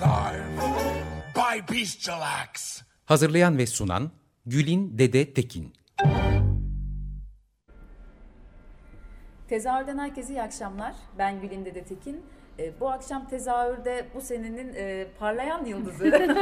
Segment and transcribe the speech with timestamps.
[0.00, 0.52] By.
[3.04, 4.10] Hazırlayan ve sunan
[4.46, 5.72] Gülin Dede Tekin.
[9.48, 10.94] Tezahürden herkese iyi akşamlar.
[11.18, 12.24] Ben Gülin Dede Tekin.
[12.58, 16.06] E, bu akşam tezahürde bu senenin e, parlayan yıldızı.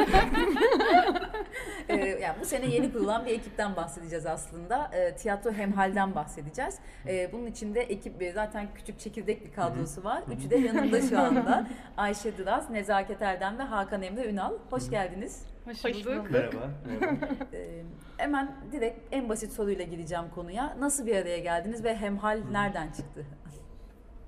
[1.89, 4.91] e, yani bu sene yeni kurulan bir ekipten bahsedeceğiz aslında.
[4.93, 6.79] E, tiyatro Hemhal'den bahsedeceğiz.
[7.07, 10.23] E, bunun içinde ekip e, zaten küçük çekirdek bir kadrosu var.
[10.37, 11.67] Üçü de yanımda şu anda.
[11.97, 14.53] Ayşe Dıraz, Nezaket Erdem ve Hakan Emre Ünal.
[14.71, 15.47] Hoş geldiniz.
[15.65, 16.31] Hoş bulduk.
[16.31, 16.71] Merhaba.
[16.87, 17.17] merhaba.
[17.53, 17.83] E,
[18.17, 20.77] hemen direkt en basit soruyla gireceğim konuya.
[20.81, 23.27] Nasıl bir araya geldiniz ve Hemhal nereden çıktı?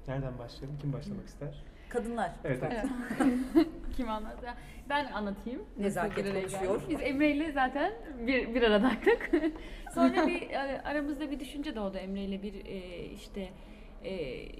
[0.08, 0.78] Nereden başlayalım?
[0.78, 1.64] Kim başlamak ister?
[1.92, 2.30] Kadınlar.
[2.44, 2.62] Evet.
[2.62, 2.84] Evet.
[3.96, 4.42] Kim anlat?
[4.44, 4.54] Ya
[4.88, 5.62] Ben anlatayım.
[5.78, 6.82] Nezaket konuşuyor.
[6.90, 7.92] Biz Emre ile zaten
[8.26, 9.30] bir, bir aradaydık.
[9.94, 13.48] Sonra bir e, aramızda bir düşünce doğdu Emre ile bir e, işte
[14.04, 14.12] e,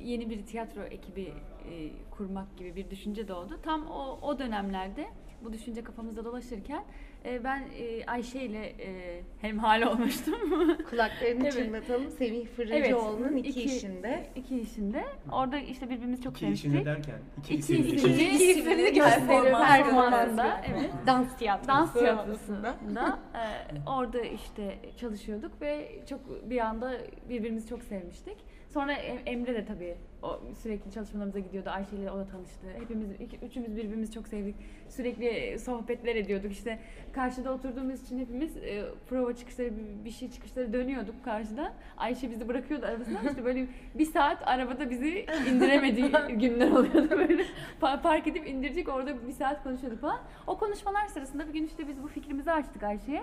[0.05, 3.59] yeni bir tiyatro ekibi e, kurmak gibi bir düşünce doğdu.
[3.63, 5.07] Tam o, o dönemlerde
[5.45, 6.85] bu düşünce kafamızda dolaşırken
[7.25, 10.35] e, ben e, Ayşe ile e, hemhal olmuştum.
[10.91, 11.53] Kulaklarını Evet.
[11.53, 12.11] çınlatalım.
[12.11, 14.27] Semih Fırıncıoğlu'nun iki, iki- işinde.
[14.37, 15.05] iki işinde.
[15.33, 16.71] Orada işte birbirimizi çok İki sevmiştik.
[16.71, 18.13] işini derken iki, İki isimli işini.
[18.23, 19.59] İki isimli gösteriyor.
[19.67, 20.91] Performansında, evet.
[21.07, 21.69] Dans tiyatrosu.
[21.69, 23.45] Dans tiyatrosunda e,
[23.91, 26.93] orada işte çalışıyorduk ve çok bir anda
[27.29, 28.37] birbirimizi çok sevmiştik.
[28.75, 31.71] Sonra Em- Emre de tabii o sürekli çalışmalarımıza gidiyordu.
[31.71, 32.67] Ayşe ile o da tanıştı.
[32.81, 34.55] Hepimiz iki, üçümüz birbirimizi çok sevdik.
[34.89, 36.53] Sürekli sohbetler ediyorduk.
[36.53, 36.79] İşte
[37.13, 39.71] karşıda oturduğumuz için hepimiz e, prova çıkışları
[40.05, 41.73] bir, şey çıkışları dönüyorduk karşıda.
[41.97, 43.19] Ayşe bizi bırakıyordu arabasına.
[43.31, 47.45] İşte böyle bir saat arabada bizi indiremediği günler oluyordu böyle.
[47.81, 50.21] Pa- Park edip indirecek orada bir saat konuşuyorduk falan.
[50.47, 53.23] O konuşmalar sırasında bir gün işte biz bu fikrimizi açtık Ayşe'ye.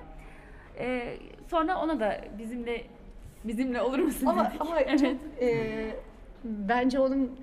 [0.80, 1.18] Ee,
[1.48, 2.82] sonra ona da bizimle
[3.44, 5.00] bizimle olur musun Ama, ama evet.
[5.00, 5.76] çok, e,
[6.44, 7.40] bence onun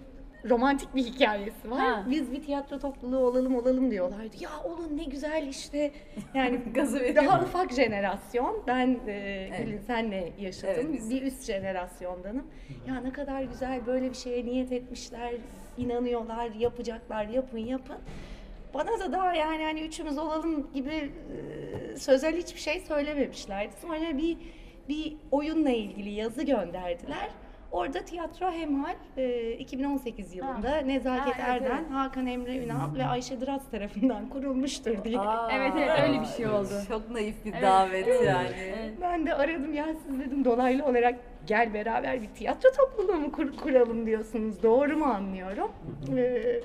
[0.51, 1.79] romantik bir hikayesi var.
[1.81, 2.07] Ha.
[2.11, 4.37] Biz bir tiyatro topluluğu olalım olalım diyorlardı.
[4.41, 5.91] Ya olun ne güzel işte.
[6.35, 7.17] Yani Gazı veriyor.
[7.25, 8.63] daha ufak jenerasyon.
[8.67, 9.13] Ben e,
[9.51, 9.67] Evet.
[9.67, 10.75] Gülün senle yaşadım.
[10.77, 12.47] Evet, biz- Bir üst jenerasyondanım.
[12.89, 15.33] Ya ne kadar güzel böyle bir şeye niyet etmişler,
[15.79, 17.97] inanıyorlar, yapacaklar, yapın yapın.
[18.75, 21.11] Bana da daha yani hani üçümüz olalım gibi
[21.93, 23.73] e, sözel hiçbir şey söylememişlerdi.
[23.83, 24.37] Sonra bir
[24.89, 27.29] bir oyunla ilgili yazı gönderdiler.
[27.73, 30.77] Orada tiyatro hemhal e, 2018 yılında Ha.
[30.77, 31.91] Nezaket Ha, evet, Erden, evet.
[31.93, 35.19] Hakan Emre Ünal ve Ayşe Dıraz tarafından kurulmuştur diye.
[35.21, 36.69] Aa, Evet, evet, öyle bir şey oldu.
[36.89, 37.63] Çok naif bir Evet.
[37.63, 38.49] davet yani.
[38.65, 38.93] Evet.
[39.01, 41.15] Ben de aradım ya siz dedim dolaylı olarak
[41.47, 44.63] gel beraber bir tiyatro topluluğu mu kur- kuralım diyorsunuz.
[44.63, 45.71] Doğru mu anlıyorum?
[46.17, 46.61] Ee,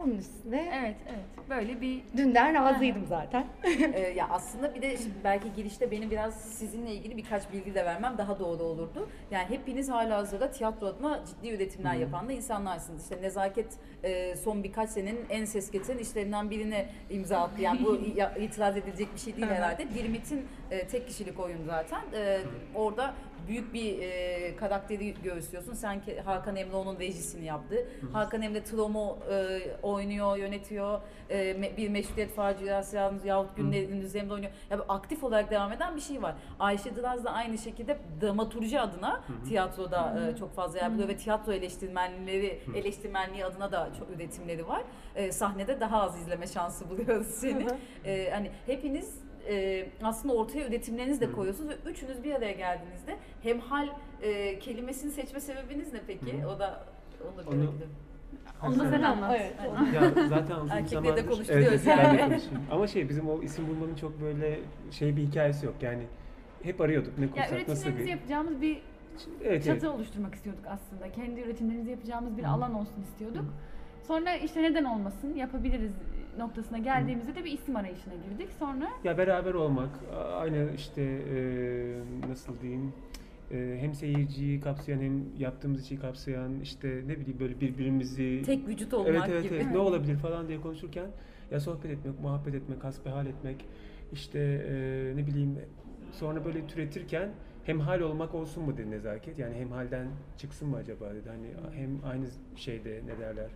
[0.00, 1.48] onun üstüne Evet, evet.
[1.50, 3.46] Böyle bir dünden razıydım zaten.
[3.94, 7.84] Ee, ya aslında bir de şimdi belki girişte benim biraz sizinle ilgili birkaç bilgi de
[7.84, 9.08] vermem daha doğru olurdu.
[9.30, 13.02] Yani hepiniz hala hazırda tiyatro adına ciddi üretimler yapan da insanlarsınız.
[13.02, 13.66] İşte Nezaket
[14.04, 17.62] e, son birkaç senenin en ses getiren işlerinden birine imza attı.
[17.62, 19.86] Yani bu ya- itiraz edilecek bir şey değil herhalde.
[19.94, 22.00] Dirmit'in e, tek kişilik oyun zaten.
[22.14, 22.40] E,
[22.74, 23.14] orada
[23.48, 25.74] büyük bir e, karakteri göğüslüyorsun.
[25.74, 27.88] Sen Hakan Emre onun rejisini yaptı.
[28.12, 31.00] Hakan Emre Tromo e, oynuyor, yönetiyor.
[31.30, 34.52] E, me- bir meşrutiyet faciası yalnız yahut günlerin üzerinde oynuyor.
[34.70, 36.34] Ya böyle aktif olarak devam eden bir şey var.
[36.58, 41.52] Ayşe Dıraz da aynı şekilde dramaturji adına tiyatroda e, çok fazla yer buluyor ve tiyatro
[41.52, 44.82] eleştirmenleri eleştirmenliği adına da çok üretimleri var.
[45.16, 47.66] E, sahnede daha az izleme şansı buluyoruz seni.
[48.04, 49.18] E, hani hepiniz
[49.50, 53.88] e, aslında ortaya üretimlerinizi de koyuyorsunuz ve üçünüz bir araya geldiğinizde hemhal
[54.22, 56.46] e, kelimesini seçme sebebiniz ne peki?
[56.46, 56.84] O da
[57.24, 57.50] onu da
[58.62, 59.36] Onu- da sen anlat.
[59.40, 59.54] Evet.
[59.94, 61.26] Ya zaten uzun Erkekleri de zamandır...
[61.26, 62.40] konuşturuyoruz evet, de yani.
[62.70, 64.60] Ama şey bizim o isim bulmanın çok böyle
[64.90, 65.74] şey bir hikayesi yok.
[65.80, 66.02] Yani
[66.62, 68.10] hep arıyorduk ne Ya kursak nasıl üretimlerimizi bir...
[68.10, 68.82] yapacağımız bir
[69.44, 69.96] Evet, çatı evet.
[69.96, 71.12] oluşturmak istiyorduk aslında.
[71.12, 73.44] Kendi üretimlerimizi yapacağımız bir alan olsun istiyorduk.
[74.06, 75.92] Sonra işte neden olmasın yapabiliriz
[76.38, 78.48] noktasına geldiğimizde de bir isim arayışına girdik.
[78.58, 81.38] Sonra Ya beraber olmak, a- aynı işte e,
[82.28, 82.92] nasıl diyeyim,
[83.50, 88.94] e, hem seyirciyi kapsayan hem yaptığımız işi kapsayan işte ne bileyim böyle birbirimizi Tek vücut
[88.94, 89.54] olmak evet, evet, gibi.
[89.54, 91.06] evet, ne olabilir falan diye konuşurken
[91.50, 93.64] ya sohbet etmek, muhabbet etmek, hasbihal etmek
[94.12, 94.38] işte
[94.68, 94.72] e,
[95.16, 95.58] ne bileyim
[96.12, 97.28] sonra böyle türetirken
[97.64, 102.26] hemhal olmak olsun mu dedi nezaket yani hemhalden çıksın mı acaba dedi hani hem aynı
[102.56, 103.46] şeyde ne derler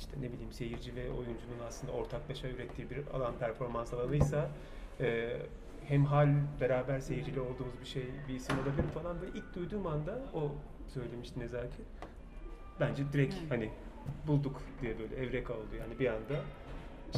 [0.00, 4.50] işte ne bileyim seyirci ve oyuncunun aslında ortaklaşa ürettiği bir alan performans alanıysa
[5.00, 5.36] e,
[5.88, 6.28] hem hal
[6.60, 10.52] beraber seyirciyle olduğumuz bir şey bir isim olabilir falan böyle ilk duyduğum anda o
[10.94, 11.86] söylemişti Nezaket.
[12.80, 13.70] Bence direkt hani
[14.26, 16.40] bulduk diye böyle evreka oldu yani bir anda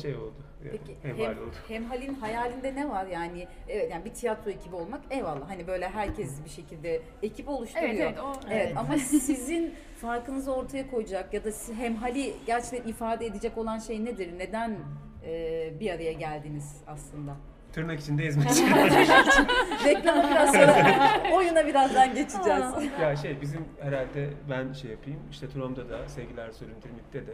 [0.02, 0.34] şey oldu.
[0.64, 1.52] Yani Peki hemhal hem, oldu.
[1.68, 6.44] Hemhal'in hayalinde ne var yani evet yani bir tiyatro ekibi olmak eyvallah hani böyle herkes
[6.44, 7.88] bir şekilde ekip oluşturuyor.
[7.90, 8.76] Evet evet o Evet, Evet.
[8.76, 14.38] ama sizin farkınızı ortaya koyacak ya da si- hemhali gerçekten ifade edecek olan şey nedir?
[14.38, 14.78] Neden
[15.26, 17.36] e, bir araya geldiniz aslında?
[17.72, 18.62] Tırnak içinde ezmeci.
[19.84, 22.64] Reklama biraz sonra oyuna birazdan geçeceğiz.
[23.00, 26.50] ya şey bizim herhalde ben şey yapayım işte Trom'da da sevgiler
[26.82, 27.32] Dirmit'te de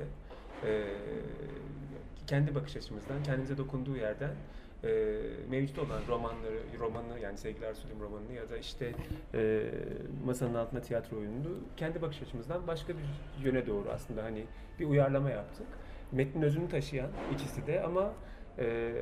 [0.66, 0.84] e,
[2.26, 4.31] kendi bakış açımızdan kendimize dokunduğu yerden
[4.84, 4.88] e,
[5.50, 8.93] mevcut olan romanları, romanı yani sevgiler söyleyeyim romanını ya da işte
[9.34, 9.64] e,
[10.25, 14.44] masanın altında tiyatro oyununu kendi bakış açımızdan başka bir yöne doğru aslında hani
[14.78, 15.66] bir uyarlama yaptık.
[16.12, 18.12] Metnin özünü taşıyan ikisi de ama
[18.58, 18.93] e,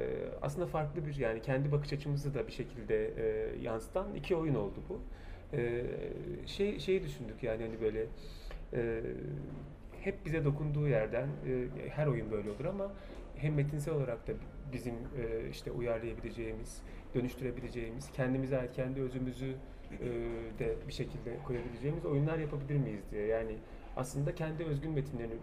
[0.42, 4.78] aslında farklı bir yani kendi bakış açımızı da bir şekilde e, yansıtan iki oyun oldu
[4.88, 5.00] bu.
[5.56, 5.82] E,
[6.46, 8.06] şey şeyi düşündük yani hani böyle
[8.72, 9.02] e,
[10.06, 12.92] hep bize dokunduğu yerden e, her oyun böyle olur ama
[13.36, 14.32] hem metinsel olarak da
[14.72, 16.82] bizim e, işte uyarlayabileceğimiz,
[17.14, 19.54] dönüştürebileceğimiz, kendimize ait kendi özümüzü
[20.00, 20.06] e,
[20.58, 23.26] de bir şekilde koyabileceğimiz oyunlar yapabilir miyiz diye.
[23.26, 23.56] Yani
[23.96, 25.34] aslında kendi özgün metinlerini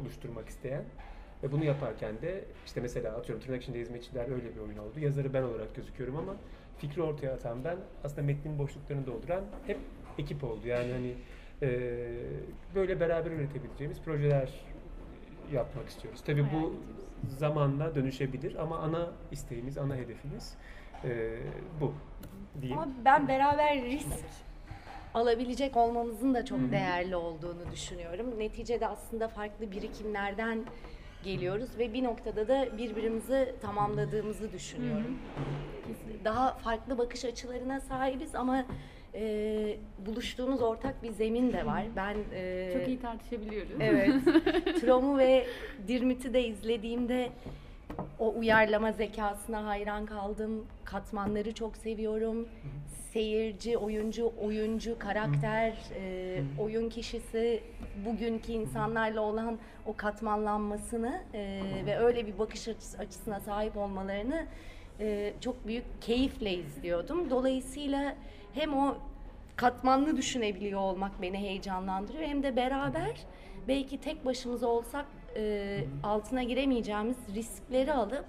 [0.00, 0.84] oluşturmak isteyen
[1.42, 5.00] ve bunu yaparken de işte mesela atıyorum tırnak içinde hizmetçiler öyle bir oyun oldu.
[5.00, 6.36] Yazarı ben olarak gözüküyorum ama
[6.78, 9.78] fikri ortaya atan ben aslında metnin boşluklarını dolduran hep
[10.18, 10.66] ekip oldu.
[10.66, 11.14] Yani hani
[11.62, 11.68] e,
[12.74, 14.50] böyle beraber üretebileceğimiz projeler
[15.52, 16.20] yapmak istiyoruz.
[16.26, 16.74] Tabii bu
[17.28, 20.54] zamanla dönüşebilir ama ana isteğimiz, ana hedefimiz
[21.04, 21.38] e,
[21.80, 21.94] bu
[22.60, 22.78] diyeyim.
[22.78, 24.08] Ama ben beraber risk
[25.14, 26.72] alabilecek olmamızın da çok Hı hı.
[26.72, 28.38] değerli olduğunu düşünüyorum.
[28.38, 30.64] Neticede aslında farklı birikimlerden
[31.24, 35.18] geliyoruz ve bir noktada da birbirimizi tamamladığımızı düşünüyorum.
[36.24, 38.64] Daha farklı bakış açılarına sahibiz ama
[39.16, 39.76] e,
[40.06, 41.84] buluştuğumuz ortak bir zemin de var.
[41.96, 43.72] Ben e, çok iyi tartışabiliyoruz.
[43.80, 44.14] Evet.
[44.80, 45.46] Trom'u ve
[45.88, 47.28] Dirmit'i de izlediğimde
[48.18, 50.66] o uyarlama zekasına hayran kaldım.
[50.84, 52.48] Katmanları çok seviyorum.
[53.12, 57.60] Seyirci, oyuncu, oyuncu, karakter, e, oyun kişisi,
[58.06, 64.46] bugünkü insanlarla olan o katmanlanmasını e, ve öyle bir bakış açısı- açısına sahip olmalarını
[65.00, 67.30] e, çok büyük keyifle izliyordum.
[67.30, 68.14] Dolayısıyla
[68.56, 68.96] hem o
[69.56, 73.26] katmanlı düşünebiliyor olmak beni heyecanlandırıyor hem de beraber
[73.68, 75.06] belki tek başımıza olsak
[75.36, 78.24] e, altına giremeyeceğimiz riskleri alıp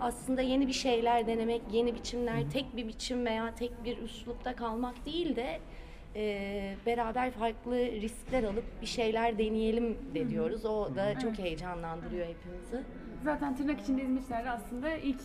[0.00, 5.06] aslında yeni bir şeyler denemek, yeni biçimler, tek bir biçim veya tek bir üslupta kalmak
[5.06, 5.60] değil de
[6.16, 10.64] e, beraber farklı riskler alıp bir şeyler deneyelim de diyoruz.
[10.64, 12.82] O da çok heyecanlandırıyor hepimizi.
[13.26, 15.20] Zaten tırnak içinde hizmetçiler aslında ilk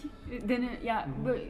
[0.49, 1.43] dene ya böyle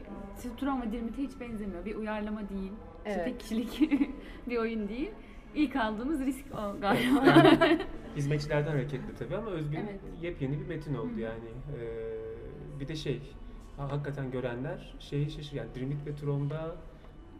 [0.82, 1.84] ve Dirmit'e hiç benzemiyor.
[1.84, 2.72] Bir uyarlama değil.
[3.06, 3.24] işte Evet.
[3.24, 3.80] tek kişilik
[4.48, 5.10] bir oyun değil.
[5.54, 7.24] İlk aldığımız risk o galiba.
[8.16, 10.00] Hizmetçilerden hareketli tabii ama özgün Evet.
[10.22, 11.48] yepyeni bir metin oldu yani.
[11.80, 13.20] Ee, bir de şey,
[13.76, 16.76] ha- hakikaten görenler şeyi şaşır yani Drimit ve Trom'da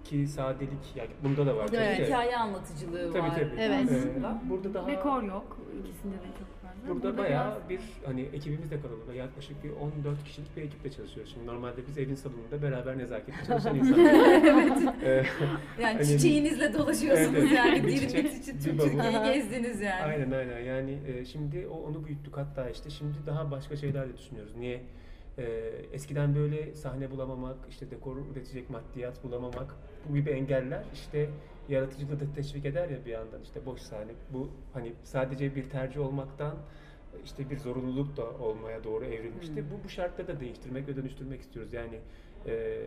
[0.04, 3.34] ki sadelik yani bunda da var Burada tabii hikaye anlatıcılığı Tabii var.
[3.34, 3.54] tabii.
[3.58, 3.90] Evet.
[3.92, 5.58] Ee, burada daha Dekor yok.
[5.80, 6.48] İkisinde de çok
[6.88, 9.16] Burada, biraz- bayağı bir hani ekibimiz de kalabalık.
[9.16, 11.32] Yaklaşık bir 14 kişilik bir ekiple çalışıyoruz.
[11.32, 14.14] Şimdi normalde biz evin salonunda beraber nezaketli çalışan insanlar.
[15.04, 15.26] evet.
[15.80, 17.52] Yani Hani- çiçeğinizle dolaşıyorsunuz Evet, evet.
[17.58, 17.86] yani.
[17.86, 18.78] Bir çiçek, için bir tüm.
[18.78, 20.02] Türkiye'yi gezdiniz yani.
[20.02, 20.60] aynen aynen.
[20.60, 24.56] Yani e, şimdi o onu büyüttük hatta işte şimdi daha başka şeyler de düşünüyoruz.
[24.56, 24.80] Niye?
[25.38, 25.44] E,
[25.92, 29.74] eskiden böyle sahne bulamamak, işte dekor üretecek maddiyat bulamamak
[30.08, 31.28] bu gibi engeller işte
[31.68, 34.12] yaratıcılığı da teşvik eder ya bir yandan işte boş sahne.
[34.32, 36.54] Bu hani sadece bir tercih olmaktan
[37.24, 39.64] işte bir zorunluluk da olmaya doğru evrilmişti.
[39.70, 41.72] Bu bu şartları da değiştirmek ve dönüştürmek istiyoruz.
[41.72, 41.98] Yani
[42.46, 42.78] e,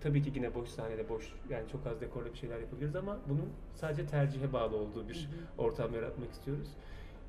[0.00, 3.48] tabii ki yine boş sahnede boş yani çok az dekorla bir şeyler yapabiliriz ama bunun
[3.74, 6.68] sadece tercihe bağlı olduğu bir ortam yaratmak istiyoruz.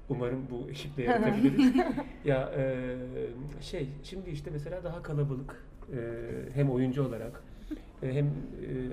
[0.10, 1.74] Umarım bu eşikle yaratabiliriz.
[2.26, 2.96] ya e,
[3.62, 5.98] şey şimdi işte mesela daha kalabalık e,
[6.54, 7.44] hem oyuncu olarak
[8.02, 8.30] hem e,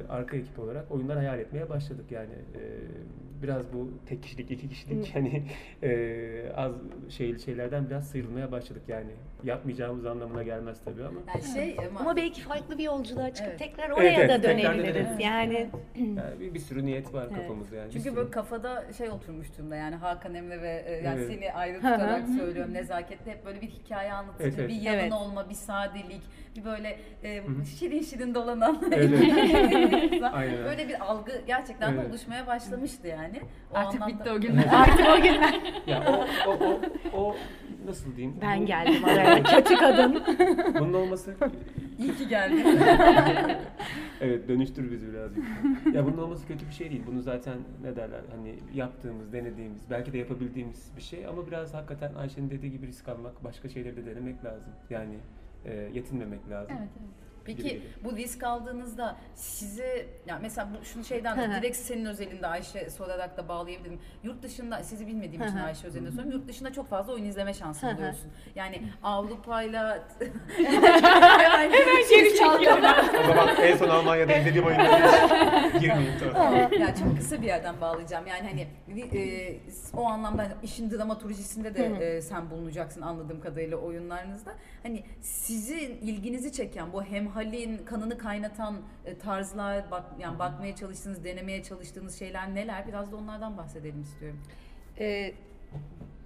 [0.09, 2.63] arka ekip olarak oyunlar hayal etmeye başladık yani e,
[3.43, 5.43] biraz bu tek kişilik iki kişilik hani
[5.83, 6.73] e, az
[7.09, 9.11] şey şeylerden biraz sıyrılmaya başladık yani
[9.45, 13.59] yapmayacağımız anlamına gelmez tabii ama Yani şey ama, Ama belki farklı bir yolculuğa çıkıp Evet.
[13.59, 14.95] tekrar oraya evet, da tekrar dönebiliriz.
[14.95, 15.21] dönebiliriz.
[15.25, 17.37] Yani yani bir, bir sürü niyet var Evet.
[17.37, 17.93] kafamızda yani.
[17.93, 21.33] Çünkü böyle kafada şey oturmuş durumda yani Hakan Emre ve e, yani Evet.
[21.33, 24.69] seni ayrı tutarak söylüyorum nezaketle hep böyle bir hikaye anlatıcı, Evet, evet.
[24.69, 25.13] bir yalın Evet.
[25.13, 26.23] olma, bir sadelik,
[26.57, 27.43] bir böyle e,
[27.79, 28.96] şirin şirin dolanan Evet, evet.
[30.33, 30.65] Aynen.
[30.65, 32.11] Böyle bir algı gerçekten de Evet.
[32.11, 33.41] oluşmaya başlamıştı yani.
[33.75, 34.65] O Artık anlamda- bitti o günler.
[34.73, 35.55] Artık o günler.
[35.87, 36.05] Ya
[36.47, 36.81] o, o, o,
[37.23, 37.37] o
[37.87, 38.37] nasıl diyeyim?
[38.43, 39.43] Ben Bu- geldim araya.
[39.43, 40.23] Kötü kadın.
[40.81, 41.35] Bunun olması
[41.99, 42.67] İyi ki geldin.
[44.21, 45.45] evet dönüştür bizi birazcık.
[45.95, 47.03] ya bunun olması kötü bir şey değil.
[47.07, 52.15] Bunu zaten ne derler hani yaptığımız, denediğimiz, belki de yapabildiğimiz bir şey ama biraz hakikaten
[52.15, 54.73] Ayşe'nin dediği gibi risk almak, başka şeyleri de denemek lazım.
[54.91, 55.15] Yani
[55.65, 56.77] e, yetinmemek lazım.
[56.81, 57.26] Evet, evet.
[57.47, 57.83] Peki Gibi.
[58.05, 63.49] bu risk aldığınızda sizi ya mesela bu şunu şeyden direkt senin özelinde Ayşe sorarak da
[63.49, 64.01] bağlayabilirim.
[64.23, 65.57] Yurt dışında sizi bilmediğim için.
[65.57, 66.33] Ayşe özelinde soruyorum.
[66.33, 68.31] Yurt dışında çok fazla oyun izleme şansı buluyorsun.
[68.55, 70.09] Yani Avrupa'yla
[72.11, 72.75] Geri çaldım.
[73.21, 76.73] o zaman en son Almanya'da izlediğim oyunlara girmeyeyim tamam.
[76.73, 78.27] ya çok kısa bir yerden bağlayacağım.
[78.27, 78.67] Yani hani
[79.19, 79.57] e,
[79.97, 84.53] o anlamda hani işin dramaturjisinde de e, sen bulunacaksın anladığım kadarıyla oyunlarınızda.
[84.83, 87.03] Hani sizin ilginizi çeken bu
[87.37, 92.89] hemhalin kanını kaynatan e, tarzlar bak yani bakmaya çalıştığınız, denemeye çalıştığınız şeyler neler?
[92.89, 94.41] Biraz da onlardan bahsedelim istiyorum.
[94.99, 95.35] Ee,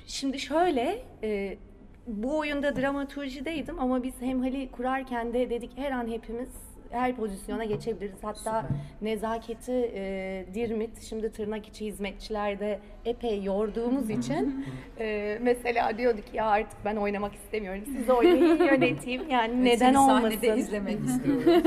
[0.06, 1.58] şimdi şöyle, e,
[2.06, 6.48] bu oyunda dramaturjideydim ama biz hemhali kurarken de dedik her an hepimiz
[6.90, 8.18] her pozisyona geçebiliriz.
[8.24, 8.68] Hatta
[9.02, 14.66] nezaketi e, dirmit, şimdi tırnak içi hizmetçilerde epey yorduğumuz için
[15.00, 17.82] e, mesela diyorduk ya artık ben oynamak istemiyorum.
[17.96, 20.30] Siz oynayın yöneteyim yani neden Seni olmasın.
[20.30, 21.64] sahnede izlemek istiyorum.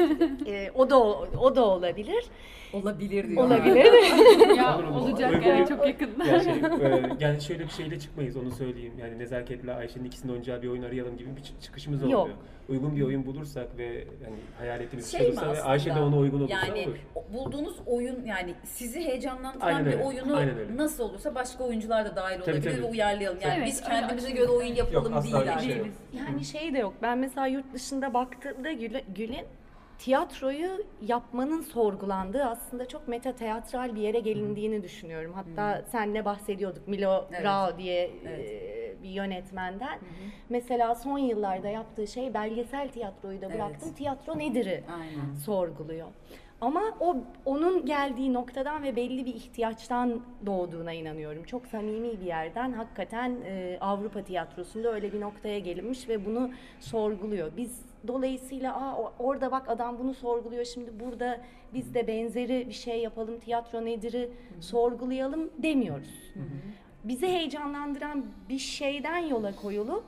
[0.48, 0.98] E, o da
[1.40, 2.26] o da olabilir.
[2.74, 3.44] Olabilir diyor.
[3.46, 3.86] Olabilir.
[4.58, 4.96] ya Olur mu?
[5.00, 6.26] olacak Uygun yani bir- çok yakında.
[6.26, 8.94] Ya şey, e, yani şöyle bir şeyle çıkmayız onu söyleyeyim.
[9.02, 12.14] Yani nezaketle Ayşe'nin ikisinin oynayacağı bir oyun arayalım gibi bir çı- çıkışımız Yok.
[12.14, 12.38] olmuyor.
[12.70, 15.62] Uygun bir oyun bulursak ve hani hayal ettiğimiz bir Şey olursa ve?
[15.62, 16.98] Ayşe de ona uygun olursa yani olur.
[17.34, 20.78] bulduğunuz oyun yani sizi heyecanlandıran Aynen bir öyle, oyunu aynen öyle.
[20.78, 22.84] nasıl olursa başka oyuncular da dahil Tabii, olabilir tabii.
[22.84, 23.40] ve uyarlayalım.
[23.42, 25.88] Yani Evet, biz kendimize göre oyun yapalım Yok, değil şey yok.
[26.14, 26.94] Yani şey de yok.
[27.02, 29.46] Ben mesela yurt dışında baktığımda Gül- Gül'ün
[29.98, 35.34] tiyatroyu yapmanın sorgulandığı aslında çok meta teatral bir yere gelindiğini düşünüyorum.
[35.34, 37.44] Hatta senle bahsediyorduk Milo Evet.
[37.46, 38.40] Rao diye Evet.
[38.52, 40.00] e, bir yönetmenden.
[40.50, 43.56] Mesela son yıllarda yaptığı şey belgesel tiyatroyu da Evet.
[43.56, 43.94] bıraktım.
[43.94, 45.36] Tiyatro nedir'i Aynen.
[45.46, 46.08] sorguluyor.
[46.62, 51.44] Ama o onun geldiği noktadan ve belli bir ihtiyaçtan doğduğuna inanıyorum.
[51.44, 57.52] Çok samimi bir yerden hakikaten e, Avrupa tiyatrosunda öyle bir noktaya gelinmiş ve bunu sorguluyor.
[57.58, 61.42] Biz dolayısıyla Aa, orada bak adam bunu sorguluyor şimdi burada
[61.74, 64.30] biz de benzeri bir şey yapalım tiyatro nedir'i
[64.60, 66.32] sorgulayalım demiyoruz.
[67.04, 70.04] Bizi heyecanlandıran bir şeyden yola koyulup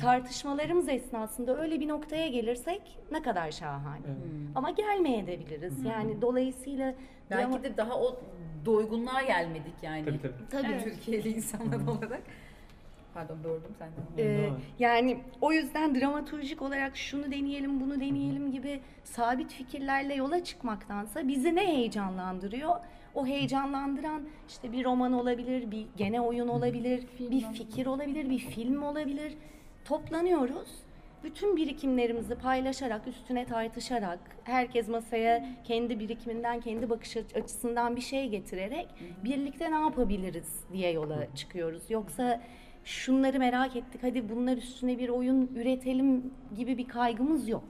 [0.00, 4.00] tartışmalarımız esnasında öyle bir noktaya gelirsek ne kadar şahane.
[4.54, 5.84] Ama gelmeyebiliriz.
[5.84, 6.94] Yani dolayısıyla
[7.30, 8.20] Belki drama- de daha o
[8.64, 10.04] doygunluğa gelmedik yani.
[10.04, 10.32] Tabii tabii.
[10.50, 10.72] Tabii.
[10.72, 10.84] Evet.
[10.84, 12.22] Türkiye'li insanlar olarak.
[13.14, 14.24] Pardon böldüm senden.
[14.28, 21.28] Ee, yani o yüzden dramaturjik olarak şunu deneyelim, bunu deneyelim gibi sabit fikirlerle yola çıkmaktansa
[21.28, 22.76] bizi ne heyecanlandırıyor?
[23.14, 28.82] O heyecanlandıran işte bir roman olabilir, bir gene oyun olabilir, bir fikir olabilir, bir film
[28.82, 29.34] olabilir.
[29.84, 30.68] Toplanıyoruz.
[31.24, 38.28] Bütün birikimlerimizi paylaşarak, üstüne tartışarak, herkes masaya kendi birikiminden, kendi bakış aç- açısından bir şey
[38.28, 38.88] getirerek
[39.24, 41.90] birlikte ne yapabiliriz diye yola çıkıyoruz.
[41.90, 42.40] Yoksa
[42.84, 47.64] şunları merak ettik, hadi bunlar üstüne bir oyun üretelim gibi bir kaygımız yok.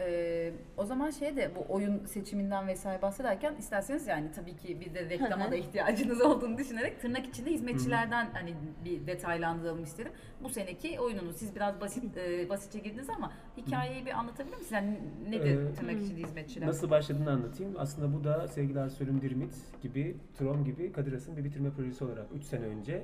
[0.00, 4.94] Ee, o zaman şey de bu oyun seçiminden vesaire bahsederken isterseniz yani tabii ki bir
[4.94, 8.54] de reklama da ihtiyacınız olduğunu düşünerek tırnak içinde hizmetçilerden hani
[8.84, 10.12] bir detaylandıralım isterim.
[10.42, 14.72] Bu seneki oyununuz siz biraz basit e, basitçe girdiniz ama hikayeyi bir anlatabilir misiniz?
[14.72, 16.68] Yani nedir Ee, tırnak içinde hizmetçiler?
[16.68, 17.74] Nasıl başladığını anlatayım.
[17.78, 22.26] Aslında bu da sevgili Arsölüm Dirmit gibi, Trom gibi Kadir Has'ın bir bitirme projesi olarak
[22.34, 23.02] 3 sene önce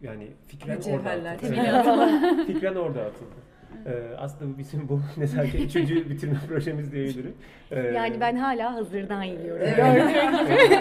[0.00, 1.54] yani fikren orada atıldı.
[1.56, 2.46] Evet.
[2.46, 3.34] fikren orada atıldı.
[3.86, 7.34] Ee, aslında bu bizim bu nezaket üçüncü bitirme projemiz diyebilirim.
[7.70, 9.62] Ee, Yani ben hala hazırdan yiyorum.
[9.66, 9.76] Evet.
[9.76, 10.80] Gördüğün gibi.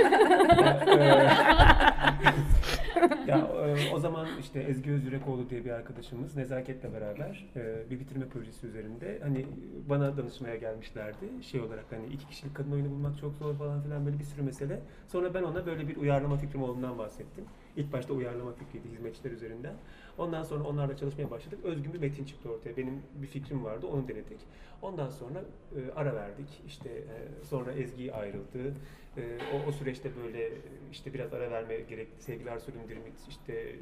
[3.27, 8.25] ya e, o zaman işte Ezgi Özürekoğlu diye bir arkadaşımız nezaketle beraber e, bir bitirme
[8.27, 9.45] projesi üzerinde hani
[9.89, 11.25] bana danışmaya gelmişlerdi.
[11.41, 14.41] Şey olarak hani iki kişilik kadın oyunu bulmak çok zor falan filan böyle bir sürü
[14.41, 14.79] mesele.
[15.07, 17.43] Sonra ben ona böyle bir uyarlama fikrim olduğundan bahsettim.
[17.77, 19.73] İlk başta uyarlama fikriydi hizmetçiler üzerinden.
[20.19, 21.59] Ondan sonra onlarla çalışmaya başladık.
[21.63, 22.77] Özgün bir metin çıktı ortaya.
[22.77, 24.39] Benim bir fikrim vardı, onu denedik.
[24.81, 25.39] Ondan sonra
[25.75, 26.61] e, ara verdik.
[26.67, 28.73] İşte e, sonra Ezgi ayrıldı.
[29.17, 29.21] E,
[29.53, 30.49] o, o süreçte böyle
[30.91, 32.23] işte biraz ara verme gerekti.
[32.23, 33.75] Sevgiler süründürmek, işte e,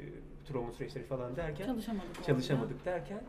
[0.48, 2.10] Trom'un süreçleri falan derken Çalışamadık.
[2.10, 2.22] orada.
[2.22, 3.22] çalışamadık derken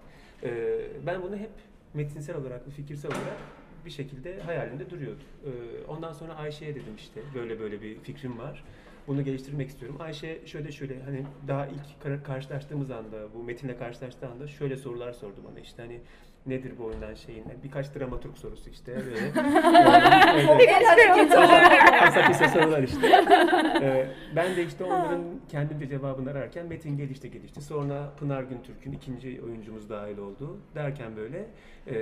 [0.43, 1.51] e, ben bunu hep
[1.93, 3.37] metinsel olarak, fikirsel olarak
[3.85, 5.21] bir şekilde hayalimde duruyordu.
[5.45, 5.49] E,
[5.87, 8.63] ondan sonra Ayşe'ye dedim işte böyle böyle bir fikrim var.
[9.09, 9.97] Bunu geliştirmek istiyorum.
[9.99, 15.13] Ayşe şöyle şöyle hani daha ilk kar- karşılaştığımız anda bu metinle karşılaştığı anda şöyle sorular
[15.13, 15.99] sordu bana işte hani
[16.45, 17.43] nedir bu oyundan şeyin?
[17.63, 18.95] Birkaç dramaturg sorusu işte.
[18.95, 19.31] Böyle.
[22.27, 23.09] Kısa sorular işte.
[23.81, 27.61] Ee, ben de işte onların kendimce cevabını ararken Metin gelişti gelişti.
[27.61, 30.57] Sonra Pınar Güntürk'ün ikinci oyuncumuz dahil oldu.
[30.75, 31.45] Derken böyle
[31.87, 31.95] e,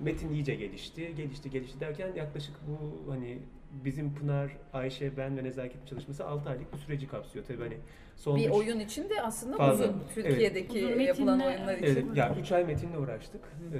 [0.00, 1.14] Metin iyice gelişti.
[1.16, 3.38] Gelişti gelişti derken yaklaşık bu hani
[3.84, 7.44] bizim Pınar, Ayşe, ben ve Nezaket çalışması 6 aylık bir süreci kapsıyor.
[7.44, 7.76] Tabii hani
[8.16, 9.84] son Bir üç- oyun için de aslında Fazla.
[9.84, 10.02] uzun.
[10.14, 11.86] Türkiye'deki Uzun yapılan metinle- oyunlar için.
[11.86, 13.40] Evet, ya 3 ay metinle uğraştık.
[13.74, 13.78] Ee,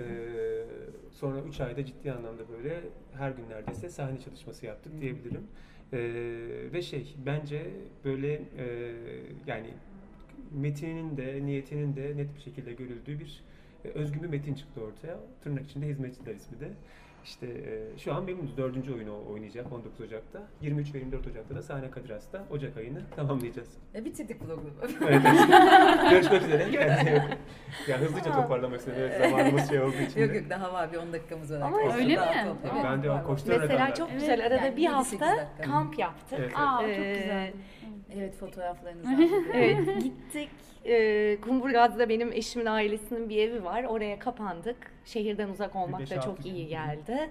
[1.10, 2.80] sonra 3 ayda ciddi anlamda böyle
[3.18, 5.42] her gün neredeyse sahne çalışması yaptık diyebilirim.
[5.92, 5.98] Ee,
[6.72, 7.70] ve şey bence
[8.04, 8.94] böyle e,
[9.46, 9.66] yani
[10.52, 13.42] metinin de niyetinin de net bir şekilde görüldüğü bir
[13.84, 15.18] e, özgün bir metin çıktı ortaya.
[15.44, 16.68] Tırnak içinde hizmetçiler ismi de.
[17.25, 18.57] İşte e, şu an memnunuz.
[18.57, 20.43] Dördüncü oyunu oynayacak 19 Ocak'ta.
[20.61, 23.69] 23 ve 24 Ocak'ta da sahne Kadir Has'ta Ocak ayını tamamlayacağız.
[23.95, 24.69] E, bitirdik programı.
[25.09, 25.23] Evet.
[26.11, 26.71] Görüşmek üzere.
[26.71, 27.38] Kendinize iyi bakın.
[27.88, 28.99] Ya hızlıca toparlamak istedim.
[29.00, 30.21] Evet, zamanımız şey olduğu için.
[30.21, 30.37] yok de.
[30.37, 31.61] yok daha var bir 10 dakikamız var.
[31.61, 31.99] Ama arkadaşlar.
[32.00, 32.49] öyle Daha mi?
[32.62, 33.25] çok- Aa, Ben de var, o var.
[33.26, 34.21] koştura Mesela çok Evet.
[34.21, 34.40] güzel.
[34.47, 35.62] Arada Yani bir 7-8 hafta dakika.
[35.62, 36.38] kamp yaptık.
[36.38, 36.59] Evet, evet.
[36.59, 37.52] Aa çok Ee, güzel.
[38.16, 39.14] Evet fotoğraflarınız var.
[39.54, 40.50] Evet gittik.
[40.85, 43.85] Ee, Kumburgaz'da benim eşimin ailesinin bir evi var.
[43.85, 44.93] Oraya kapandık.
[45.04, 47.30] Şehirden uzak olmak da çok iyi geldi.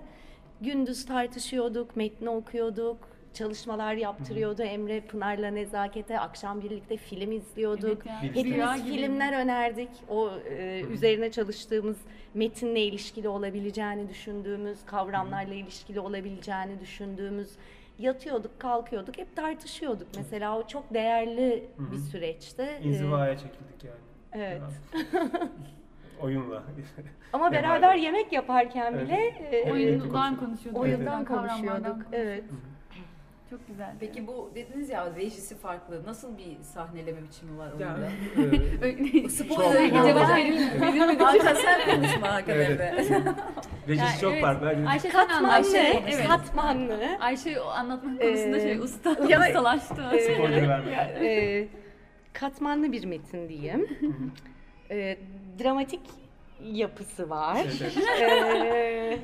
[0.62, 2.98] Gündüz tartışıyorduk, metni okuyorduk,
[3.34, 6.20] çalışmalar yaptırıyordu Emre Pınar'la Nezakete.
[6.20, 8.02] Akşam birlikte film izliyorduk.
[8.06, 8.96] Evet ya, Hepimiz gibi.
[8.96, 9.90] filmler önerdik.
[10.10, 11.98] O e, üzerine çalıştığımız
[12.34, 17.50] metinle ilişkili olabileceğini düşündüğümüz, kavramlarla ilişkili olabileceğini düşündüğümüz
[18.00, 20.08] yatıyorduk, kalkıyorduk, hep tartışıyorduk.
[20.18, 22.62] Mesela o çok değerli bir süreçti.
[22.62, 24.00] Ee, İnzivaya çekildik yani.
[24.34, 24.62] Evet.
[26.24, 26.64] Oyunla.
[27.34, 27.96] Ama Beraber.
[27.96, 29.08] yemek yaparken Evet.
[29.08, 30.82] bile e, Oyundan konuşuyorduk.
[30.82, 31.98] oyundan konuşuyorduk.
[32.12, 32.44] Evet.
[33.50, 33.94] Çok güzel.
[34.00, 36.06] Peki bu dediniz ya rejisi farklı.
[36.06, 37.98] Nasıl bir sahneleme biçimi var Ya,
[38.38, 39.26] oyunda?
[39.26, 41.24] e, Spoiler Çok- cevap Çok- verilmedi.
[41.24, 42.70] Hakan sen konuşma Hakan Evet.
[42.70, 42.92] Emre.
[43.88, 44.42] rejisi Yani çok evet.
[44.42, 44.68] farklı.
[44.90, 45.52] Ayşe Katmanlı.
[45.52, 46.28] Ayşe, evet.
[46.28, 47.00] katmanlı.
[47.20, 50.04] Ayşe o anlatmak konusunda Ee, şey usta, ya- ustalaştı.
[50.14, 50.92] Ee, Spoiler verme.
[51.28, 51.68] e,
[52.34, 53.88] katmanlı bir metin diyeyim.
[54.92, 55.18] E,
[55.60, 56.00] dramatik
[56.74, 57.58] yapısı var.
[57.66, 58.74] Evet, evet.
[58.74, 59.20] E,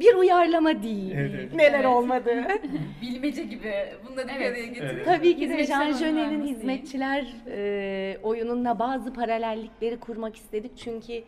[0.00, 1.12] bir uyarlama değil.
[1.14, 1.54] Evet, evet.
[1.54, 1.86] Neler Evet.
[1.86, 2.44] olmadı.
[3.02, 3.72] Bilmece gibi
[4.10, 4.50] bunları bir Evet.
[4.50, 4.94] araya getiriyor.
[4.94, 5.04] Evet.
[5.06, 10.78] Tabii ki de Hizmetçiler Jean Genet'in hizmetçiler e, oyununla bazı paralellikleri kurmak istedik.
[10.78, 11.22] Çünkü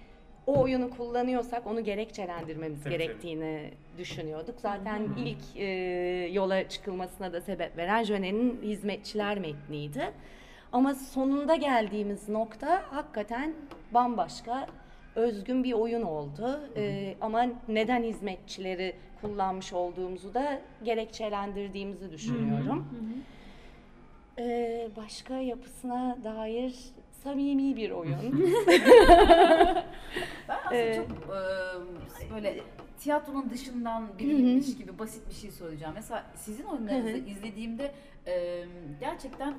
[0.47, 4.61] o oyunu kullanıyorsak onu gerekçelendirmemiz Tabii, gerektiğini düşünüyorduk.
[4.61, 5.65] Zaten ilk e,
[6.33, 10.11] yola çıkılmasına da sebep veren Jönet'in hizmetçiler metniydi.
[10.73, 13.53] Ama sonunda geldiğimiz nokta hakikaten
[13.95, 14.67] bambaşka,
[15.15, 16.61] özgün bir oyun oldu.
[16.77, 22.87] E, ama neden hizmetçileri kullanmış olduğumuzu da gerekçelendirdiğimizi düşünüyorum.
[24.39, 26.75] Ee, başka yapısına dair
[27.25, 28.55] samimi bir oyun.
[30.49, 31.07] Ben aslında Ee, çok
[32.31, 32.61] e, böyle
[32.99, 35.93] tiyatronun dışından bilinmiş gibi basit bir şey soracağım.
[35.95, 37.93] Mesela sizin oyunlarınızı izlediğimde
[38.27, 38.65] e,
[39.01, 39.55] gerçekten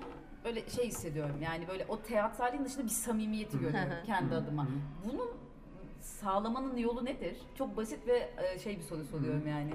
[0.45, 1.35] böyle şey hissediyorum.
[1.43, 4.67] Yani böyle o teatralin dışında bir samimiyeti görüyorum kendi adıma.
[5.05, 5.29] Bunun
[5.99, 7.37] sağlamanın yolu nedir?
[7.57, 9.71] Çok basit ve e, şey bir soru soruyorum yani.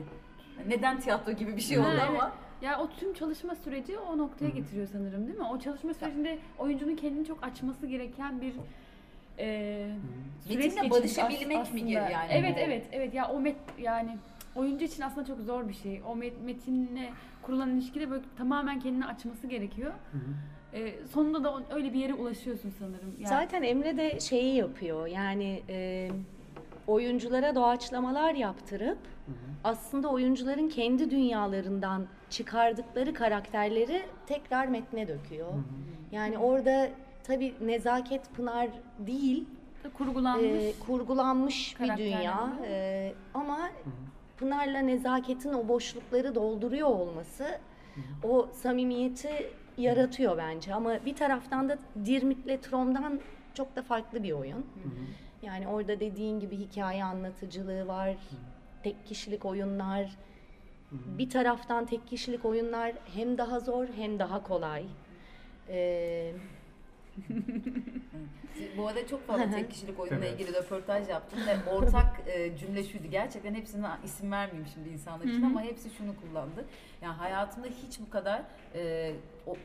[0.67, 4.89] Neden tiyatro gibi bir şey oldu ama Ya o tüm çalışma süreci o noktaya getiriyor
[4.93, 5.45] sanırım değil mi?
[5.45, 8.55] O çalışma sürecinde oyuncunun kendini çok açması gereken bir
[9.39, 9.91] e,
[10.49, 12.61] süreç Metinle barışabilmek mi geri yani Evet bu?
[12.61, 14.19] evet evet ya o met yani
[14.55, 16.03] oyuncu için aslında çok zor bir şey.
[16.07, 19.93] O met, metinle kurulan ilişkide böyle tamamen kendini açması gerekiyor.
[20.75, 23.15] E, sonunda da öyle bir yere ulaşıyorsun sanırım.
[23.19, 25.07] Yani, Zaten Emre de şeyi yapıyor.
[25.07, 26.09] Yani e,
[26.87, 28.99] oyunculara doğaçlamalar yaptırıp
[29.65, 35.49] aslında oyuncuların kendi dünyalarından çıkardıkları karakterleri tekrar metne döküyor.
[36.13, 36.89] Yani orada
[37.25, 39.45] tabii nezaket Pınar değil,
[39.95, 40.51] kurgulanmış.
[40.51, 42.53] e, kurgulanmış bir dünya.
[42.65, 43.59] E, ama
[44.39, 47.59] Pınar'la nezaketin o boşlukları dolduruyor olması
[48.25, 53.21] o samimiyeti yaratıyor bence ama bir taraftan da Dirmit'le Trom'dan
[53.55, 54.67] çok da farklı bir oyun.
[55.43, 58.17] Yani orada dediğin gibi hikaye anlatıcılığı var,
[58.83, 60.11] tek kişilik oyunlar.
[60.93, 64.85] Bir taraftan tek kişilik oyunlar hem daha zor hem daha kolay.
[65.69, 66.33] Ee,
[68.77, 73.07] Bu arada çok fazla tek kişilik oyunla ilgili röportaj yaptım ve ortak e, cümle şuydu.
[73.11, 76.65] Gerçekten hepsine isim vermeyeyim şimdi insanlar için ama hepsi şunu kullandı.
[77.03, 78.43] Yani hayatımda hiç bu kadar
[78.75, 79.13] e,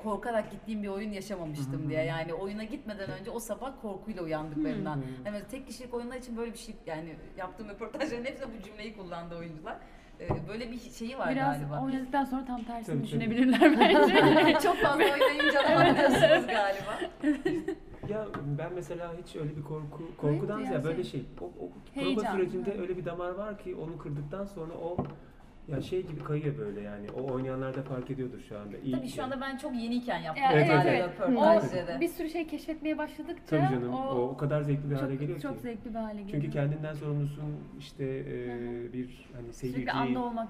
[0.03, 2.03] korkarak gittiğim bir oyun yaşamamıştım diye.
[2.03, 5.03] Yani oyuna gitmeden önce o sabah korkuyla uyandıklarından.
[5.25, 9.37] Böyle tek kişilik oyunlar için böyle bir şey yani yaptığım röportajların hepsinde bu cümleyi kullandı
[9.37, 9.77] oyuncular.
[10.19, 11.81] E, böyle bir şeyi var Biraz galiba.
[11.81, 13.03] oynadıktan sonra tam tersini Tabii, tabii.
[13.07, 14.59] düşünebilirler bence.
[14.63, 16.99] çok fazla oynayınca da anlıyorsunuz galiba.
[18.09, 21.69] Ya ben mesela hiç öyle bir korku korkudan ya ziyade böyle şey- şey o, o
[21.93, 22.23] Heyecan.
[22.23, 24.97] prova sürecinde öyle bir damar var ki onu kırdıktan sonra o
[25.67, 27.07] ya şey gibi kayıyor böyle yani.
[27.11, 28.77] O oynayanlar da fark ediyordur şu anda.
[28.77, 30.43] İyi Tabii şu anda ben çok yeniyken yaptım.
[30.43, 31.11] Ya, Evet, Evet,
[31.71, 31.97] evet.
[31.97, 33.93] O bir sürü şey keşfetmeye başladıkça Tabii canım.
[33.93, 35.59] O, o kadar zevkli bir hale çok, geliyor çok ki.
[35.61, 36.31] zevkli bir hale geliyor.
[36.31, 37.45] Çünkü kendinden sorumlusun
[37.79, 38.93] işte e, Hı hı.
[38.93, 39.91] bir hani Sürekli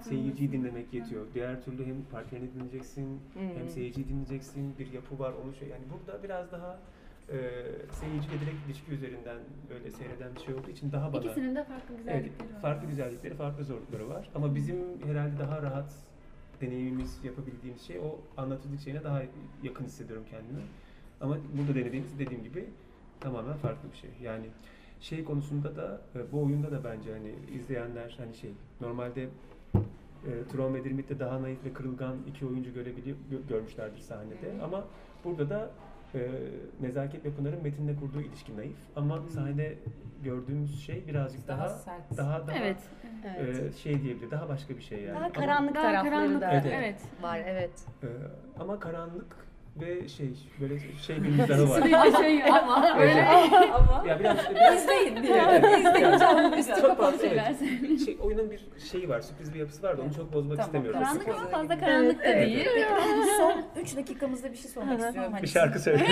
[0.02, 1.26] seyirciyi, dinlemek yetiyor.
[1.34, 3.20] Diğer türlü hem partnerini dinleyeceksin
[3.58, 4.76] hem seyirciyi dinleyeceksin.
[4.80, 6.80] Bir yapı var onu şey yani burada biraz daha
[7.30, 7.38] e,
[7.92, 9.38] seyirciyle direkt ilişki üzerinden
[9.70, 12.62] böyle seyreden bir şey olduğu için daha bana İkisinin de farklı evet, güzellikleri var.
[12.62, 14.30] farklı güzellikleri, farklı zorlukları var.
[14.36, 15.94] Ama bizim herhalde daha rahat
[16.62, 19.22] deneyimimiz, yapabildiğimiz şey o anlatıcılık şeyine daha
[19.64, 20.62] yakın hissediyorum kendimi.
[21.22, 22.66] Ama burada denediğimiz dediğim gibi
[23.20, 24.10] tamamen farklı bir şey.
[24.22, 24.46] Yani
[25.02, 29.24] şey konusunda da e, bu oyunda da bence hani izleyenler hani şey normalde
[30.26, 34.62] e, Tron ve Dirmit'te daha naif ve kırılgan iki oyuncu görebiliyor gö- görmüşlerdir sahnede.
[34.64, 34.84] Ama
[35.24, 35.72] burada da
[36.16, 36.20] e,
[36.82, 39.76] Nezaket ve Pınar'ın Metin'le kurduğu ilişki naif ama sahnede
[40.24, 42.18] gördüğümüz şey birazcık Daha daha sert.
[42.18, 42.78] daha daha Evet.
[43.38, 43.74] Evet.
[43.76, 45.16] e, şey diyebilir daha başka bir şey yani.
[45.16, 46.42] Daha Ama- karanlık Daha tarafları karanlık.
[46.42, 46.66] da Evet.
[46.74, 47.02] Evet.
[47.22, 47.86] var evet.
[48.04, 48.08] e,
[48.60, 49.36] ama karanlık
[49.82, 50.30] ve şey
[50.62, 51.82] böyle şey bir mizahı var.
[51.82, 55.44] Sürekli şey Ama böyle ama ya biraz, biraz izleyin diye.
[55.50, 55.66] Evet.
[55.78, 57.56] İzleyin canlı üstü çok fazla şeyler.
[57.62, 58.06] evet.
[58.06, 61.00] şey, oyunun bir şeyi var, sürpriz bir yapısı var da onu çok bozmak Tamam, istemiyorum.
[61.04, 62.68] Karanlık ama fazla karanlık da değil.
[63.38, 65.34] Son 3 dakikamızda bir şey sormak istiyorum.
[65.34, 66.06] Hani Bir şarkı söyle.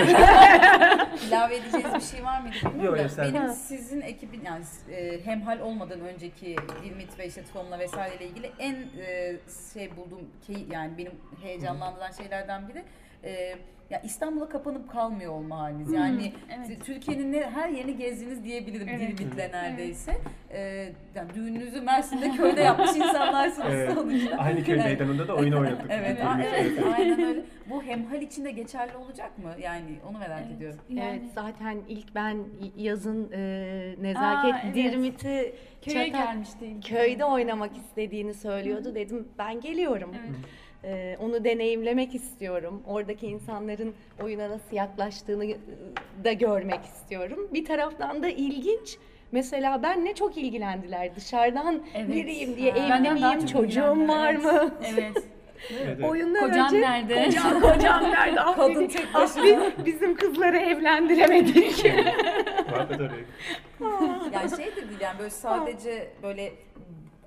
[1.28, 5.60] ilave edeceğiniz bir şey var mıydı bilmiyorum Yok, da benim sizin ekibin yani e, hemhal
[5.60, 9.36] olmadan önceki Dilmit ve işte Tom'la vesaireyle ilgili en e,
[9.74, 10.28] şey bulduğum
[10.70, 12.84] yani benim heyecanlandıran şeylerden biri
[13.24, 13.54] e,
[13.90, 15.92] ya İstanbul'a kapanıp kalmıyor olma haliniz.
[15.92, 16.84] Yani evet.
[16.84, 19.18] Türkiye'nin her yerini gezdiniz diyebilirim Evet.
[19.18, 20.12] Dilmit'le neredeyse.
[20.50, 23.92] E, yani düğününüzü Mersin'de köyde yapmış insanlarsınız Evet.
[23.94, 24.36] sonuçta.
[24.36, 24.84] Aynı köy Evet.
[24.84, 25.86] meydanında da oyun oynadık.
[25.90, 27.40] Evet, a- evet, aynen öyle.
[27.70, 29.50] Bu hemhal için de geçerli olacak mı?
[29.62, 30.56] Yani onu merak Evet.
[30.56, 30.78] ediyorum.
[30.88, 32.38] Yani Evet zaten ilk ben
[32.76, 33.40] yazın e,
[34.00, 34.74] nezaket Aa, evet.
[34.74, 36.80] Dirmit'i köye Çatal- gelmişti.
[36.84, 38.94] köyde oynamak istediğini söylüyordu.
[38.94, 40.10] Dedim ben geliyorum.
[40.20, 40.36] Evet.
[40.84, 42.82] Ee, onu deneyimlemek istiyorum.
[42.86, 45.56] Oradaki insanların oyuna nasıl yaklaştığını e,
[46.24, 47.48] da görmek istiyorum.
[47.52, 48.98] Bir taraftan da ilginç.
[49.32, 51.16] Mesela benle çok ilgilendiler.
[51.16, 52.08] Dışarıdan Evet.
[52.08, 52.98] biriyim diye Ha.
[52.98, 54.74] evli miyim, çocuğum var mı?
[54.94, 55.12] Evet.
[55.84, 56.04] Evet.
[56.04, 57.24] Oyundan Kocam önce nerede?
[57.24, 58.40] kocam, kocam nerede?
[58.40, 59.44] Ah, Kadın tek ah, başına.
[59.44, 61.84] biz- bizim kızları evlendiremedik.
[62.70, 63.24] Muhabbet oraya.
[64.32, 66.52] Yani şey de değil yani böyle sadece böyle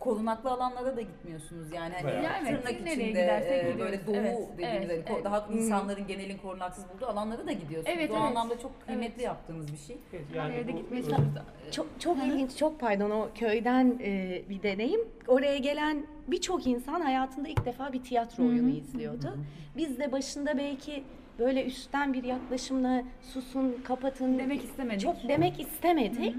[0.10, 2.46] korunaklı alanlara da gitmiyorsunuz yani hani Bayağı.
[2.46, 3.80] tırnak nereye içinde gidersek e, gidiyoruz.
[3.80, 5.26] böyle doğu Evet, dediğimiz evet, hani ko- evet.
[5.26, 7.96] daha insanların genelin korunaksız bulduğu alanlara da gidiyorsunuz.
[7.98, 8.24] Evet, o evet.
[8.24, 9.26] anlamda çok kıymetli Evet.
[9.26, 9.98] yaptığınız bir şey.
[10.13, 11.36] Evet, Her yere de bu- gitmeye çalışıyoruz.
[11.72, 15.02] Çok çok ilginç, çok pardon o köyden e, bir deneyim.
[15.28, 19.38] Oraya gelen birçok insan hayatında ilk defa bir tiyatro oyunu izliyordu.
[19.78, 21.04] Biz de başında belki
[21.39, 25.02] böyle üstten bir yaklaşımla susun, kapatın Demek istemedik.
[25.02, 26.36] Çok demek istemedik.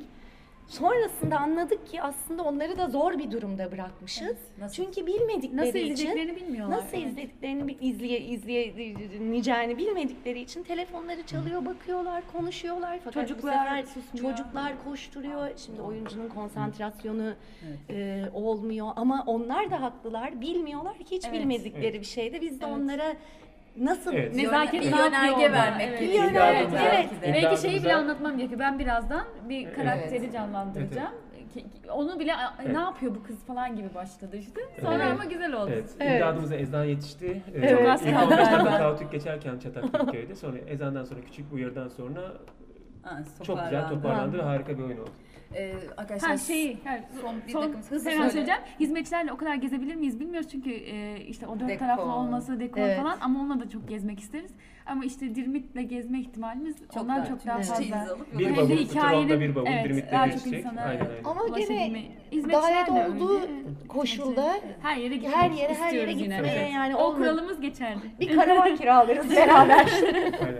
[0.68, 4.36] Sonrasında anladık ki aslında onları da zor bir durumda bırakmışız.
[4.58, 4.74] Nasıl?
[4.84, 6.76] Çünkü bilmedikleri Nasıl için izlediklerini bilmiyorlar.
[6.76, 7.06] Nasıl Evet.
[7.06, 12.98] izlediklerini, izleye, izleyeceğini bilmedikleri için telefonları çalıyor, bakıyorlar, konuşuyorlar.
[13.04, 14.36] Fakat bu Çocuklar sefer susmuyor.
[14.36, 15.50] çocuklar koşturuyor.
[15.56, 17.32] Şimdi oyuncunun konsantrasyonu
[17.90, 20.40] e, olmuyor ama onlar da haklılar.
[20.40, 21.34] Bilmiyorlar ki hiç Evet.
[21.40, 22.00] bilmedikleri Evet.
[22.00, 22.40] bir şeyde.
[22.40, 22.76] Biz de Evet.
[22.76, 23.14] onlara
[23.80, 24.34] nasıl Evet.
[24.36, 26.00] Nezaket Bir ne yapıyor yönerge vermek Evet.
[26.00, 26.08] gibi.
[26.10, 26.92] Bir yönerge, Evet, evet.
[26.92, 27.22] belki de.
[27.22, 28.60] Belki İddiamıza- şeyi bile anlatmam gerekiyor.
[28.60, 30.32] Ben birazdan bir karakteri Evet.
[30.32, 31.12] canlandıracağım.
[31.54, 32.72] Ki- ki- Onu bile "A- Evet.
[32.74, 34.60] ne yapıyor bu kız falan gibi başladı işte.
[34.80, 35.12] Sonra Evet.
[35.12, 35.70] ama güzel oldu.
[35.74, 36.12] Evet, Evet.
[36.20, 37.42] imdadımıza ezan yetişti.
[37.54, 37.68] Ee.
[37.68, 38.78] Çok az İlk kaldı 15 dakika galiba.
[38.78, 40.34] kaotik geçerken Çataklık köyde.
[40.34, 42.20] Sonra ezandan sonra küçük bir uyarıdan sonra
[43.02, 43.94] Ha, çok güzel toparlandı.
[44.02, 45.10] toparlandı ve harika bir oyun oldu.
[45.54, 48.30] Ee, arkadaşlar Ha şeyi, yani son bir son, dakika hızlı söyle.
[48.30, 48.60] söyleyeceğim.
[48.80, 51.78] Hizmetçilerle o kadar gezebilir miyiz bilmiyoruz çünkü e, işte o dört Dekor.
[51.78, 52.96] taraflı olması, dekor Evet.
[52.98, 54.50] falan ama onunla da çok gezmek isteriz.
[54.86, 58.16] Ama işte Dirmit'le gezme ihtimalimiz ondan daha- çok daha fazla.
[58.38, 61.24] Bir bavul, hikayenin- Tron'da bir bavul, evet, Dirmit'te daha bir çok insana, Aynen aynen.
[61.24, 63.08] Ama gene öyle.
[63.08, 63.40] olduğu.
[63.96, 66.22] Koşulda her yere gitmek her yere her yere yine.
[66.22, 66.72] gitmeye Evet.
[66.74, 67.18] yani o olmadı.
[67.22, 67.98] kuralımız geçerli.
[68.20, 69.86] bir karavan kiralarız beraber.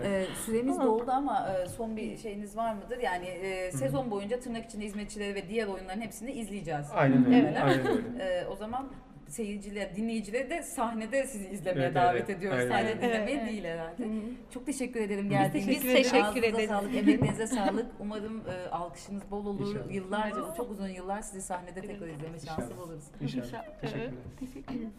[0.03, 2.97] Ee, süremiz doldu ama e, son bir şeyiniz var mıdır?
[3.03, 6.87] Yani e, sezon boyunca tırnak içinde hizmetçileri ve diğer oyunların hepsini izleyeceğiz.
[6.95, 7.37] Aynen öyle.
[7.37, 7.57] Evet.
[7.63, 8.23] Aynen öyle.
[8.23, 8.87] Ee, o zaman
[9.27, 12.37] seyirciler, dinleyicileri de sahnede sizi izlemeye Evet, davet evet.
[12.37, 12.59] ediyoruz.
[12.59, 12.69] Aynen.
[12.71, 13.47] Sahnede Evet, dinlemeye evet.
[13.49, 14.07] değil herhalde.
[14.53, 15.89] Çok teşekkür ederim geldiğiniz için.
[15.89, 16.11] ederiz.
[16.11, 16.69] Teşekkür ederiz.
[16.69, 17.85] sağlık, emeklerinize sağlık.
[17.99, 19.67] Umarım e, alkışınız bol olur.
[19.69, 19.91] İnşallah.
[19.93, 22.77] Yıllarca, çok uzun yıllar sizi sahnede tekrar izleme şansı İnşallah.
[22.77, 23.03] buluruz.
[23.21, 23.65] İnşallah.
[23.81, 24.11] Teşekkürler.
[24.39, 24.93] Teşekkür ederim.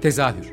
[0.00, 0.52] Tezahür